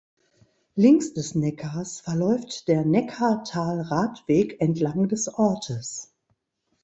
Links 0.75 1.13
des 1.13 1.35
Neckars 1.35 1.99
verläuft 2.01 2.67
der 2.67 2.83
Neckartal-Radweg 2.85 4.59
entlang 4.59 5.07
des 5.09 5.27
Ortes. 5.31 6.11